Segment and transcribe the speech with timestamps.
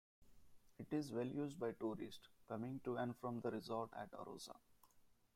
[0.79, 4.55] It is well used by tourists coming to and from the resort at Arosa.